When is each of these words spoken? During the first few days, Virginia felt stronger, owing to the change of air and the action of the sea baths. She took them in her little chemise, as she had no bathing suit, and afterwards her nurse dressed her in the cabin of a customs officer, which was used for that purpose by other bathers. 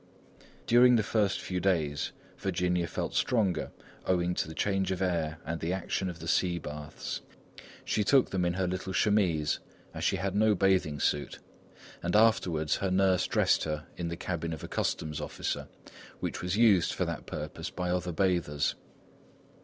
During 0.65 0.95
the 0.95 1.03
first 1.03 1.39
few 1.41 1.59
days, 1.59 2.11
Virginia 2.39 2.87
felt 2.87 3.13
stronger, 3.13 3.71
owing 4.07 4.33
to 4.33 4.47
the 4.47 4.55
change 4.55 4.89
of 4.91 4.99
air 4.99 5.37
and 5.45 5.59
the 5.59 5.71
action 5.73 6.09
of 6.09 6.17
the 6.17 6.27
sea 6.27 6.57
baths. 6.57 7.21
She 7.85 8.03
took 8.03 8.31
them 8.31 8.43
in 8.43 8.53
her 8.55 8.65
little 8.67 8.93
chemise, 8.93 9.59
as 9.93 10.03
she 10.03 10.15
had 10.15 10.33
no 10.35 10.55
bathing 10.55 10.99
suit, 10.99 11.37
and 12.01 12.15
afterwards 12.15 12.77
her 12.77 12.89
nurse 12.89 13.27
dressed 13.27 13.65
her 13.65 13.85
in 13.95 14.07
the 14.07 14.17
cabin 14.17 14.53
of 14.53 14.63
a 14.63 14.67
customs 14.67 15.21
officer, 15.21 15.67
which 16.19 16.41
was 16.41 16.57
used 16.57 16.93
for 16.93 17.05
that 17.05 17.27
purpose 17.27 17.69
by 17.69 17.91
other 17.91 18.11
bathers. 18.11 18.73